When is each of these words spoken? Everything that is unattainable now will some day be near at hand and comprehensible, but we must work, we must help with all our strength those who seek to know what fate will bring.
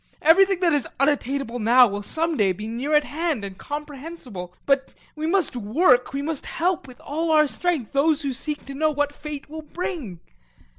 Everything 0.23 0.61
that 0.61 0.73
is 0.73 0.87
unattainable 0.99 1.59
now 1.59 1.85
will 1.85 2.01
some 2.01 2.35
day 2.35 2.51
be 2.53 2.67
near 2.67 2.95
at 2.95 3.03
hand 3.03 3.45
and 3.45 3.59
comprehensible, 3.59 4.51
but 4.65 4.95
we 5.15 5.27
must 5.27 5.55
work, 5.55 6.11
we 6.11 6.23
must 6.23 6.43
help 6.47 6.87
with 6.87 6.99
all 7.01 7.31
our 7.31 7.45
strength 7.45 7.93
those 7.93 8.23
who 8.23 8.33
seek 8.33 8.65
to 8.65 8.73
know 8.73 8.89
what 8.89 9.13
fate 9.13 9.47
will 9.47 9.61
bring. 9.61 10.19